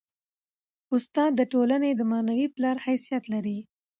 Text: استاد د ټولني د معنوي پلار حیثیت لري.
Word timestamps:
استاد 0.95 1.31
د 1.35 1.41
ټولني 1.53 1.91
د 1.95 2.01
معنوي 2.11 2.47
پلار 2.55 2.77
حیثیت 2.85 3.23
لري. 3.33 3.57